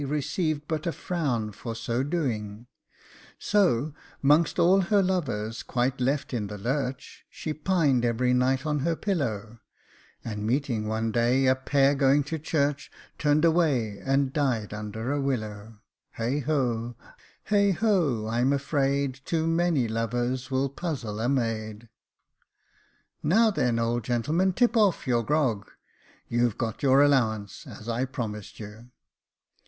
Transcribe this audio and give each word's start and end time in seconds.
Received 0.03 0.67
but 0.67 0.87
a 0.87 0.91
frown 0.91 1.51
for 1.51 1.75
so 1.75 2.01
doing; 2.01 2.65
So, 3.37 3.93
'mongst 4.23 4.57
all 4.57 4.81
her 4.81 5.03
lovers, 5.03 5.61
quite 5.61 6.01
left 6.01 6.33
in 6.33 6.47
the 6.47 6.57
lurch) 6.57 7.23
She 7.29 7.53
pined 7.53 8.03
every 8.03 8.33
night 8.33 8.65
on 8.65 8.79
her 8.79 8.95
pillow; 8.95 9.59
And 10.25 10.47
meeting 10.47 10.87
one 10.87 11.11
day 11.11 11.45
a 11.45 11.53
pair 11.53 11.93
going 11.93 12.23
to 12.23 12.39
church, 12.39 12.91
Turned 13.19 13.45
away, 13.45 13.99
and 14.03 14.33
died 14.33 14.73
under 14.73 15.11
a 15.11 15.21
willow. 15.21 15.81
Heigho! 16.17 16.95
I 17.51 18.39
am 18.39 18.53
afraid 18.53 19.19
Too 19.23 19.45
many 19.45 19.87
lovers 19.87 20.49
will 20.49 20.69
puzzle 20.69 21.19
a 21.19 21.29
maid. 21.29 21.89
'* 22.59 22.71
Now, 23.21 23.51
then, 23.51 23.77
old 23.77 24.03
gentleman, 24.05 24.53
tip 24.53 24.73
oif 24.73 25.05
your 25.05 25.21
grog. 25.23 25.69
You've 26.27 26.57
got 26.57 26.81
your 26.81 27.03
allowance, 27.03 27.67
as 27.67 27.87
I 27.87 28.05
promised 28.05 28.59
you." 28.59 28.89